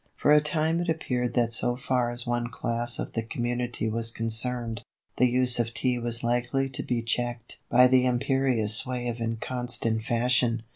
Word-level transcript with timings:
For 0.15 0.31
a 0.31 0.39
time 0.41 0.79
it 0.79 0.89
appeared 0.89 1.35
that 1.35 1.53
so 1.53 1.75
far 1.75 2.09
as 2.09 2.25
one 2.25 2.47
class 2.47 2.97
of 2.97 3.13
the 3.13 3.21
community 3.21 3.87
was 3.87 4.09
concerned, 4.09 4.81
the 5.17 5.27
use 5.27 5.59
of 5.59 5.75
Tea 5.75 5.99
was 5.99 6.23
likely 6.23 6.69
to 6.69 6.81
be 6.81 7.03
checked 7.03 7.59
by 7.69 7.85
the 7.85 8.07
imperious 8.07 8.75
sway 8.77 9.07
of 9.07 9.21
inconstant 9.21 10.01
Fashion. 10.03 10.63